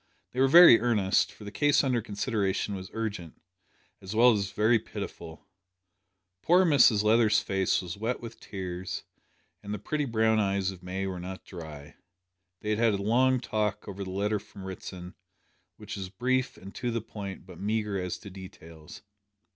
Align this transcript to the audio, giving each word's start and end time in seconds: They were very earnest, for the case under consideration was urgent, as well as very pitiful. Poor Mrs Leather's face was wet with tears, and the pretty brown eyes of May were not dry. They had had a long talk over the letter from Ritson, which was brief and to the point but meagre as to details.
They 0.31 0.39
were 0.39 0.47
very 0.47 0.79
earnest, 0.79 1.31
for 1.31 1.43
the 1.43 1.51
case 1.51 1.83
under 1.83 2.01
consideration 2.01 2.73
was 2.73 2.89
urgent, 2.91 3.39
as 4.01 4.15
well 4.15 4.31
as 4.33 4.49
very 4.49 4.79
pitiful. 4.79 5.45
Poor 6.41 6.65
Mrs 6.65 7.03
Leather's 7.03 7.39
face 7.39 7.83
was 7.83 7.97
wet 7.99 8.19
with 8.19 8.39
tears, 8.39 9.03
and 9.61 9.75
the 9.75 9.77
pretty 9.77 10.05
brown 10.05 10.39
eyes 10.39 10.71
of 10.71 10.81
May 10.81 11.05
were 11.05 11.19
not 11.19 11.45
dry. 11.45 11.97
They 12.61 12.71
had 12.71 12.79
had 12.79 12.93
a 12.95 13.03
long 13.03 13.39
talk 13.39 13.87
over 13.87 14.03
the 14.03 14.09
letter 14.09 14.39
from 14.39 14.63
Ritson, 14.63 15.13
which 15.77 15.95
was 15.95 16.09
brief 16.09 16.57
and 16.57 16.73
to 16.73 16.89
the 16.89 17.01
point 17.01 17.45
but 17.45 17.59
meagre 17.59 17.99
as 18.01 18.17
to 18.21 18.31
details. 18.31 19.03